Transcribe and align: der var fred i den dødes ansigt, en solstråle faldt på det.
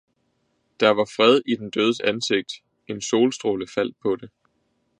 der 0.79 0.89
var 0.89 1.05
fred 1.15 1.41
i 1.45 1.55
den 1.55 1.69
dødes 1.69 1.99
ansigt, 1.99 2.51
en 2.87 3.01
solstråle 3.01 3.67
faldt 3.75 3.97
på 4.01 4.15
det. 4.15 4.29